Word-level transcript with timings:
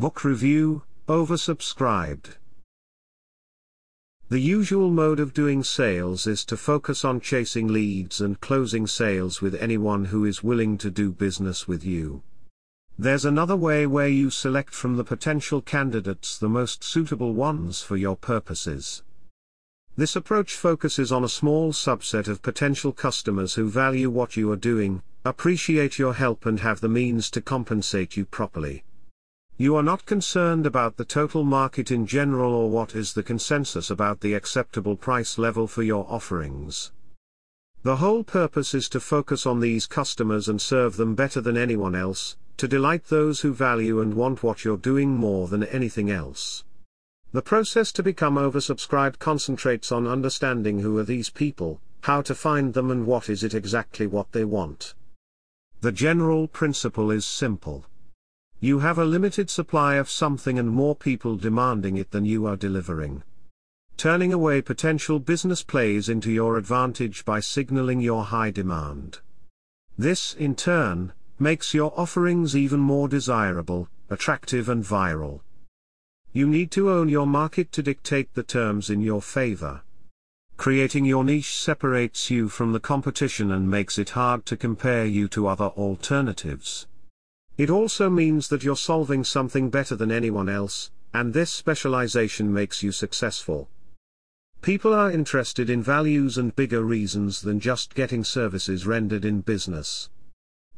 Book 0.00 0.24
review, 0.24 0.82
oversubscribed. 1.08 2.38
The 4.30 4.38
usual 4.38 4.90
mode 4.90 5.20
of 5.20 5.34
doing 5.34 5.62
sales 5.62 6.26
is 6.26 6.42
to 6.46 6.56
focus 6.56 7.04
on 7.04 7.20
chasing 7.20 7.68
leads 7.68 8.18
and 8.18 8.40
closing 8.40 8.86
sales 8.86 9.42
with 9.42 9.54
anyone 9.56 10.06
who 10.06 10.24
is 10.24 10.42
willing 10.42 10.78
to 10.78 10.90
do 10.90 11.12
business 11.12 11.68
with 11.68 11.84
you. 11.84 12.22
There's 12.98 13.26
another 13.26 13.56
way 13.56 13.86
where 13.86 14.08
you 14.08 14.30
select 14.30 14.72
from 14.72 14.96
the 14.96 15.04
potential 15.04 15.60
candidates 15.60 16.38
the 16.38 16.48
most 16.48 16.82
suitable 16.82 17.34
ones 17.34 17.82
for 17.82 17.98
your 17.98 18.16
purposes. 18.16 19.02
This 19.98 20.16
approach 20.16 20.54
focuses 20.54 21.12
on 21.12 21.24
a 21.24 21.28
small 21.28 21.74
subset 21.74 22.26
of 22.26 22.40
potential 22.40 22.94
customers 22.94 23.56
who 23.56 23.68
value 23.68 24.08
what 24.08 24.34
you 24.34 24.50
are 24.50 24.56
doing, 24.56 25.02
appreciate 25.26 25.98
your 25.98 26.14
help 26.14 26.46
and 26.46 26.60
have 26.60 26.80
the 26.80 26.88
means 26.88 27.30
to 27.32 27.42
compensate 27.42 28.16
you 28.16 28.24
properly. 28.24 28.82
You 29.60 29.76
are 29.76 29.82
not 29.82 30.06
concerned 30.06 30.64
about 30.64 30.96
the 30.96 31.04
total 31.04 31.44
market 31.44 31.90
in 31.90 32.06
general 32.06 32.54
or 32.54 32.70
what 32.70 32.94
is 32.94 33.12
the 33.12 33.22
consensus 33.22 33.90
about 33.90 34.22
the 34.22 34.32
acceptable 34.32 34.96
price 34.96 35.36
level 35.36 35.66
for 35.66 35.82
your 35.82 36.06
offerings. 36.08 36.92
The 37.82 37.96
whole 37.96 38.24
purpose 38.24 38.72
is 38.72 38.88
to 38.88 39.00
focus 39.00 39.44
on 39.44 39.60
these 39.60 39.86
customers 39.86 40.48
and 40.48 40.62
serve 40.62 40.96
them 40.96 41.14
better 41.14 41.42
than 41.42 41.58
anyone 41.58 41.94
else, 41.94 42.38
to 42.56 42.66
delight 42.66 43.04
those 43.04 43.42
who 43.42 43.52
value 43.52 44.00
and 44.00 44.14
want 44.14 44.42
what 44.42 44.64
you're 44.64 44.78
doing 44.78 45.10
more 45.10 45.46
than 45.46 45.64
anything 45.64 46.10
else. 46.10 46.64
The 47.32 47.42
process 47.42 47.92
to 47.92 48.02
become 48.02 48.36
oversubscribed 48.36 49.18
concentrates 49.18 49.92
on 49.92 50.06
understanding 50.06 50.80
who 50.80 50.96
are 50.96 51.04
these 51.04 51.28
people, 51.28 51.82
how 52.00 52.22
to 52.22 52.34
find 52.34 52.72
them 52.72 52.90
and 52.90 53.04
what 53.04 53.28
is 53.28 53.44
it 53.44 53.52
exactly 53.52 54.06
what 54.06 54.32
they 54.32 54.46
want. 54.46 54.94
The 55.82 55.92
general 55.92 56.48
principle 56.48 57.10
is 57.10 57.26
simple. 57.26 57.84
You 58.62 58.80
have 58.80 58.98
a 58.98 59.06
limited 59.06 59.48
supply 59.48 59.94
of 59.94 60.10
something 60.10 60.58
and 60.58 60.68
more 60.68 60.94
people 60.94 61.36
demanding 61.36 61.96
it 61.96 62.10
than 62.10 62.26
you 62.26 62.44
are 62.44 62.56
delivering. 62.56 63.22
Turning 63.96 64.34
away 64.34 64.60
potential 64.60 65.18
business 65.18 65.62
plays 65.62 66.10
into 66.10 66.30
your 66.30 66.58
advantage 66.58 67.24
by 67.24 67.40
signaling 67.40 68.02
your 68.02 68.24
high 68.24 68.50
demand. 68.50 69.20
This, 69.96 70.34
in 70.34 70.54
turn, 70.54 71.14
makes 71.38 71.72
your 71.72 71.98
offerings 71.98 72.54
even 72.54 72.80
more 72.80 73.08
desirable, 73.08 73.88
attractive 74.10 74.68
and 74.68 74.84
viral. 74.84 75.40
You 76.34 76.46
need 76.46 76.70
to 76.72 76.90
own 76.90 77.08
your 77.08 77.26
market 77.26 77.72
to 77.72 77.82
dictate 77.82 78.34
the 78.34 78.42
terms 78.42 78.90
in 78.90 79.00
your 79.00 79.22
favor. 79.22 79.80
Creating 80.58 81.06
your 81.06 81.24
niche 81.24 81.56
separates 81.56 82.30
you 82.30 82.50
from 82.50 82.72
the 82.72 82.80
competition 82.80 83.50
and 83.52 83.70
makes 83.70 83.98
it 83.98 84.10
hard 84.10 84.44
to 84.44 84.56
compare 84.58 85.06
you 85.06 85.28
to 85.28 85.46
other 85.46 85.68
alternatives. 85.68 86.86
It 87.60 87.68
also 87.68 88.08
means 88.08 88.48
that 88.48 88.64
you're 88.64 88.74
solving 88.74 89.22
something 89.22 89.68
better 89.68 89.94
than 89.94 90.10
anyone 90.10 90.48
else, 90.48 90.90
and 91.12 91.34
this 91.34 91.50
specialization 91.50 92.50
makes 92.50 92.82
you 92.82 92.90
successful. 92.90 93.68
People 94.62 94.94
are 94.94 95.10
interested 95.10 95.68
in 95.68 95.82
values 95.82 96.38
and 96.38 96.56
bigger 96.56 96.82
reasons 96.82 97.42
than 97.42 97.60
just 97.60 97.94
getting 97.94 98.24
services 98.24 98.86
rendered 98.86 99.26
in 99.26 99.42
business. 99.42 100.08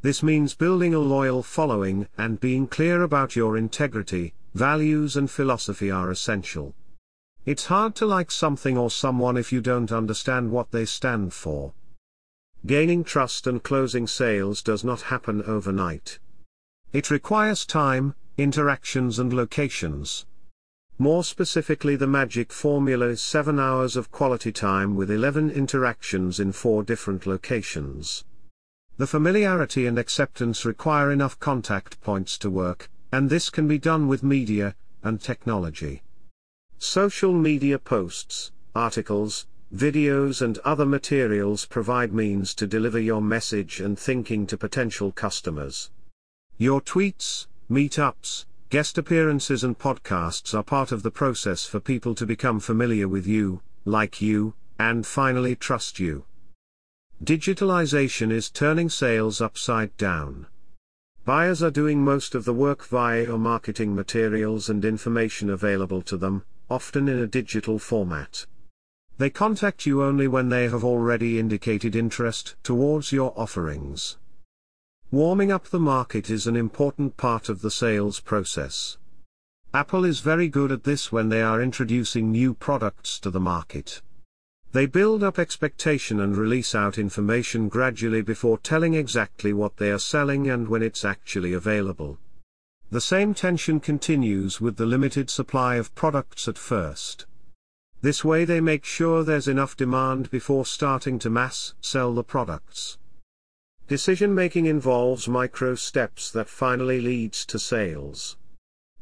This 0.00 0.24
means 0.24 0.54
building 0.54 0.92
a 0.92 0.98
loyal 0.98 1.44
following 1.44 2.08
and 2.18 2.40
being 2.40 2.66
clear 2.66 3.02
about 3.02 3.36
your 3.36 3.56
integrity, 3.56 4.34
values 4.52 5.16
and 5.16 5.30
philosophy 5.30 5.88
are 5.88 6.10
essential. 6.10 6.74
It's 7.46 7.66
hard 7.66 7.94
to 7.94 8.06
like 8.06 8.32
something 8.32 8.76
or 8.76 8.90
someone 8.90 9.36
if 9.36 9.52
you 9.52 9.60
don't 9.60 9.92
understand 9.92 10.50
what 10.50 10.72
they 10.72 10.86
stand 10.86 11.32
for. 11.32 11.74
Gaining 12.66 13.04
trust 13.04 13.46
and 13.46 13.62
closing 13.62 14.08
sales 14.08 14.62
does 14.62 14.82
not 14.82 15.02
happen 15.02 15.44
overnight. 15.44 16.18
It 16.92 17.10
requires 17.10 17.64
time, 17.64 18.14
interactions 18.36 19.18
and 19.18 19.32
locations. 19.32 20.26
More 20.98 21.24
specifically 21.24 21.96
the 21.96 22.06
magic 22.06 22.52
formula 22.52 23.06
is 23.06 23.22
7 23.22 23.58
hours 23.58 23.96
of 23.96 24.10
quality 24.10 24.52
time 24.52 24.94
with 24.94 25.10
11 25.10 25.50
interactions 25.50 26.38
in 26.38 26.52
4 26.52 26.82
different 26.82 27.26
locations. 27.26 28.24
The 28.98 29.06
familiarity 29.06 29.86
and 29.86 29.98
acceptance 29.98 30.66
require 30.66 31.10
enough 31.10 31.38
contact 31.38 31.98
points 32.02 32.36
to 32.38 32.50
work, 32.50 32.90
and 33.10 33.30
this 33.30 33.48
can 33.48 33.66
be 33.66 33.78
done 33.78 34.06
with 34.06 34.22
media 34.22 34.74
and 35.02 35.18
technology. 35.18 36.02
Social 36.78 37.32
media 37.32 37.78
posts, 37.78 38.52
articles, 38.74 39.46
videos 39.74 40.42
and 40.42 40.58
other 40.58 40.84
materials 40.84 41.64
provide 41.64 42.12
means 42.12 42.54
to 42.54 42.66
deliver 42.66 42.98
your 42.98 43.22
message 43.22 43.80
and 43.80 43.98
thinking 43.98 44.46
to 44.46 44.58
potential 44.58 45.10
customers. 45.10 45.90
Your 46.62 46.80
tweets, 46.80 47.48
meetups, 47.68 48.44
guest 48.70 48.96
appearances 48.96 49.64
and 49.64 49.76
podcasts 49.76 50.54
are 50.56 50.62
part 50.62 50.92
of 50.92 51.02
the 51.02 51.10
process 51.10 51.64
for 51.66 51.80
people 51.80 52.14
to 52.14 52.24
become 52.24 52.60
familiar 52.60 53.08
with 53.08 53.26
you, 53.26 53.62
like 53.84 54.22
you, 54.22 54.54
and 54.78 55.04
finally 55.04 55.56
trust 55.56 55.98
you. 55.98 56.24
Digitalization 57.20 58.30
is 58.30 58.48
turning 58.48 58.88
sales 58.88 59.40
upside 59.40 59.96
down. 59.96 60.46
Buyers 61.24 61.64
are 61.64 61.70
doing 61.72 62.04
most 62.04 62.32
of 62.36 62.44
the 62.44 62.54
work 62.54 62.86
via 62.86 63.24
your 63.24 63.38
marketing 63.38 63.96
materials 63.96 64.68
and 64.68 64.84
information 64.84 65.50
available 65.50 66.02
to 66.02 66.16
them, 66.16 66.44
often 66.70 67.08
in 67.08 67.18
a 67.18 67.26
digital 67.26 67.80
format. 67.80 68.46
They 69.18 69.30
contact 69.30 69.84
you 69.84 70.04
only 70.04 70.28
when 70.28 70.48
they 70.48 70.68
have 70.68 70.84
already 70.84 71.40
indicated 71.40 71.96
interest 71.96 72.54
towards 72.62 73.10
your 73.10 73.34
offerings. 73.36 74.16
Warming 75.12 75.52
up 75.52 75.68
the 75.68 75.78
market 75.78 76.30
is 76.30 76.46
an 76.46 76.56
important 76.56 77.18
part 77.18 77.50
of 77.50 77.60
the 77.60 77.70
sales 77.70 78.18
process. 78.18 78.96
Apple 79.74 80.06
is 80.06 80.20
very 80.20 80.48
good 80.48 80.72
at 80.72 80.84
this 80.84 81.12
when 81.12 81.28
they 81.28 81.42
are 81.42 81.60
introducing 81.60 82.32
new 82.32 82.54
products 82.54 83.18
to 83.18 83.28
the 83.28 83.38
market. 83.38 84.00
They 84.72 84.86
build 84.86 85.22
up 85.22 85.38
expectation 85.38 86.18
and 86.18 86.34
release 86.34 86.74
out 86.74 86.96
information 86.96 87.68
gradually 87.68 88.22
before 88.22 88.56
telling 88.56 88.94
exactly 88.94 89.52
what 89.52 89.76
they 89.76 89.90
are 89.90 89.98
selling 89.98 90.48
and 90.48 90.66
when 90.66 90.82
it's 90.82 91.04
actually 91.04 91.52
available. 91.52 92.16
The 92.90 93.02
same 93.02 93.34
tension 93.34 93.80
continues 93.80 94.62
with 94.62 94.78
the 94.78 94.86
limited 94.86 95.28
supply 95.28 95.74
of 95.74 95.94
products 95.94 96.48
at 96.48 96.56
first. 96.56 97.26
This 98.00 98.24
way 98.24 98.46
they 98.46 98.62
make 98.62 98.86
sure 98.86 99.24
there's 99.24 99.46
enough 99.46 99.76
demand 99.76 100.30
before 100.30 100.64
starting 100.64 101.18
to 101.18 101.28
mass 101.28 101.74
sell 101.82 102.14
the 102.14 102.24
products. 102.24 102.96
Decision 103.92 104.34
making 104.34 104.64
involves 104.64 105.28
micro 105.28 105.74
steps 105.74 106.30
that 106.30 106.48
finally 106.48 106.98
leads 106.98 107.44
to 107.44 107.58
sales. 107.58 108.38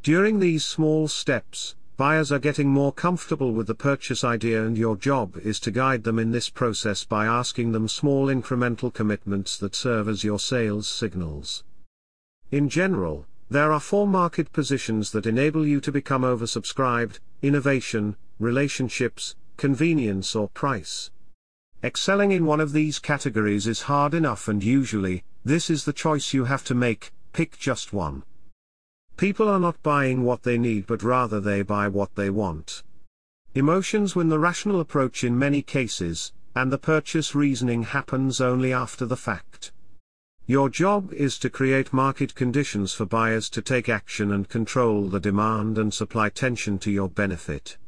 During 0.02 0.40
these 0.40 0.64
small 0.64 1.06
steps, 1.06 1.76
buyers 1.96 2.32
are 2.32 2.40
getting 2.40 2.68
more 2.68 2.92
comfortable 2.92 3.52
with 3.52 3.68
the 3.68 3.74
purchase 3.76 4.24
idea 4.24 4.66
and 4.66 4.76
your 4.76 4.96
job 4.96 5.36
is 5.44 5.60
to 5.60 5.70
guide 5.70 6.02
them 6.02 6.18
in 6.18 6.32
this 6.32 6.50
process 6.50 7.04
by 7.04 7.24
asking 7.24 7.70
them 7.70 7.86
small 7.86 8.26
incremental 8.26 8.92
commitments 8.92 9.56
that 9.58 9.76
serve 9.76 10.08
as 10.08 10.24
your 10.24 10.40
sales 10.40 10.88
signals. 10.88 11.62
In 12.50 12.68
general, 12.68 13.26
there 13.48 13.70
are 13.70 13.78
four 13.78 14.08
market 14.08 14.52
positions 14.52 15.12
that 15.12 15.24
enable 15.24 15.64
you 15.64 15.80
to 15.82 15.92
become 15.92 16.22
oversubscribed, 16.22 17.20
innovation, 17.42 18.16
relationships, 18.40 19.36
convenience 19.56 20.34
or 20.34 20.48
price. 20.48 21.12
Excelling 21.82 22.30
in 22.30 22.44
one 22.44 22.60
of 22.60 22.72
these 22.72 22.98
categories 22.98 23.66
is 23.66 23.82
hard 23.82 24.12
enough 24.12 24.48
and 24.48 24.62
usually, 24.62 25.24
this 25.46 25.70
is 25.70 25.86
the 25.86 25.94
choice 25.94 26.34
you 26.34 26.44
have 26.44 26.62
to 26.64 26.74
make, 26.74 27.10
pick 27.32 27.58
just 27.58 27.94
one. 27.94 28.22
People 29.16 29.48
are 29.48 29.58
not 29.58 29.82
buying 29.82 30.22
what 30.22 30.42
they 30.42 30.58
need 30.58 30.86
but 30.86 31.02
rather 31.02 31.40
they 31.40 31.62
buy 31.62 31.88
what 31.88 32.14
they 32.16 32.28
want. 32.28 32.82
Emotions 33.54 34.14
win 34.14 34.28
the 34.28 34.38
rational 34.38 34.78
approach 34.78 35.24
in 35.24 35.38
many 35.38 35.62
cases, 35.62 36.34
and 36.54 36.70
the 36.70 36.76
purchase 36.76 37.34
reasoning 37.34 37.84
happens 37.84 38.42
only 38.42 38.74
after 38.74 39.06
the 39.06 39.16
fact. 39.16 39.72
Your 40.46 40.68
job 40.68 41.14
is 41.14 41.38
to 41.38 41.48
create 41.48 41.94
market 41.94 42.34
conditions 42.34 42.92
for 42.92 43.06
buyers 43.06 43.48
to 43.50 43.62
take 43.62 43.88
action 43.88 44.32
and 44.32 44.46
control 44.46 45.08
the 45.08 45.20
demand 45.20 45.78
and 45.78 45.94
supply 45.94 46.28
tension 46.28 46.78
to 46.80 46.90
your 46.90 47.08
benefit. 47.08 47.78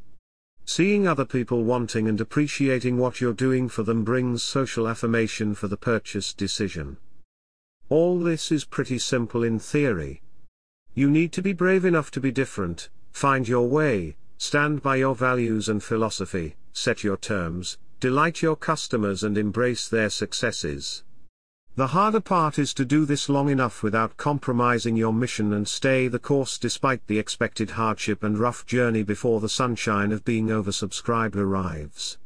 Seeing 0.65 1.07
other 1.07 1.25
people 1.25 1.63
wanting 1.63 2.07
and 2.07 2.19
appreciating 2.21 2.97
what 2.97 3.19
you're 3.19 3.33
doing 3.33 3.67
for 3.67 3.83
them 3.83 4.03
brings 4.03 4.41
social 4.43 4.87
affirmation 4.87 5.55
for 5.55 5.67
the 5.67 5.77
purchase 5.77 6.33
decision. 6.33 6.97
All 7.89 8.19
this 8.19 8.51
is 8.51 8.63
pretty 8.63 8.97
simple 8.97 9.43
in 9.43 9.59
theory. 9.59 10.21
You 10.93 11.09
need 11.09 11.31
to 11.33 11.41
be 11.41 11.53
brave 11.53 11.85
enough 11.85 12.11
to 12.11 12.21
be 12.21 12.31
different, 12.31 12.89
find 13.11 13.47
your 13.47 13.67
way, 13.67 14.15
stand 14.37 14.81
by 14.81 14.95
your 14.95 15.15
values 15.15 15.67
and 15.67 15.83
philosophy, 15.83 16.55
set 16.71 17.03
your 17.03 17.17
terms, 17.17 17.77
delight 17.99 18.41
your 18.41 18.55
customers 18.55 19.23
and 19.23 19.37
embrace 19.37 19.87
their 19.87 20.09
successes. 20.09 21.03
The 21.75 21.87
harder 21.87 22.19
part 22.19 22.59
is 22.59 22.71
to 22.75 22.85
do 22.85 23.03
this 23.03 23.29
long 23.29 23.49
enough 23.49 23.81
without 23.81 24.15
compromising 24.15 24.95
your 24.95 25.11
mission 25.11 25.51
and 25.53 25.67
stay 25.67 26.07
the 26.07 26.19
course 26.19 26.59
despite 26.59 27.07
the 27.07 27.17
expected 27.17 27.71
hardship 27.71 28.23
and 28.23 28.37
rough 28.37 28.63
journey 28.67 29.01
before 29.01 29.39
the 29.39 29.49
sunshine 29.49 30.11
of 30.11 30.23
being 30.23 30.49
oversubscribed 30.49 31.35
arrives. 31.35 32.19